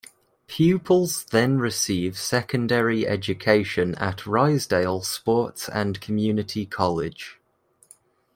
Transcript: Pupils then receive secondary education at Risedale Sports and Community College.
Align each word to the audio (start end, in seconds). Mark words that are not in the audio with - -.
Pupils 0.47 1.25
then 1.25 1.59
receive 1.59 2.17
secondary 2.17 3.05
education 3.07 3.93
at 3.99 4.17
Risedale 4.21 5.05
Sports 5.05 5.69
and 5.69 6.01
Community 6.01 6.65
College. 6.65 7.39